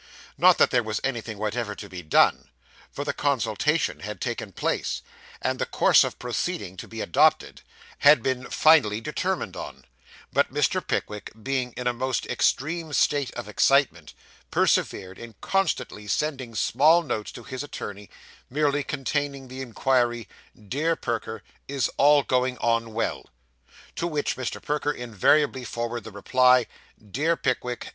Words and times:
Not 0.35 0.57
that 0.57 0.71
there 0.71 0.81
was 0.81 0.99
anything 1.03 1.37
whatever 1.37 1.75
to 1.75 1.87
be 1.87 2.01
done, 2.01 2.49
for 2.91 3.03
the 3.05 3.13
consultation 3.13 3.99
had 3.99 4.19
taken 4.19 4.51
place, 4.51 5.03
and 5.43 5.59
the 5.59 5.67
course 5.67 6.03
of 6.03 6.17
proceeding 6.17 6.75
to 6.77 6.87
be 6.87 7.01
adopted, 7.01 7.61
had 7.99 8.23
been 8.23 8.49
finally 8.49 8.99
determined 8.99 9.55
on; 9.55 9.85
but 10.33 10.51
Mr. 10.51 10.81
Pickwick 10.81 11.31
being 11.43 11.71
in 11.77 11.85
a 11.85 11.93
most 11.93 12.25
extreme 12.25 12.93
state 12.93 13.29
of 13.35 13.47
excitement, 13.47 14.15
persevered 14.49 15.19
in 15.19 15.35
constantly 15.39 16.07
sending 16.07 16.55
small 16.55 17.03
notes 17.03 17.31
to 17.33 17.43
his 17.43 17.61
attorney, 17.61 18.09
merely 18.49 18.83
containing 18.83 19.49
the 19.49 19.61
inquiry, 19.61 20.27
'Dear 20.59 20.95
Perker. 20.95 21.43
Is 21.67 21.91
all 21.97 22.23
going 22.23 22.57
on 22.57 22.95
well?' 22.95 23.29
to 23.97 24.07
which 24.07 24.35
Mr. 24.35 24.59
Perker 24.59 24.91
invariably 24.93 25.63
forwarded 25.63 26.05
the 26.05 26.11
reply, 26.11 26.65
'Dear 26.97 27.37
Pickwick. 27.37 27.89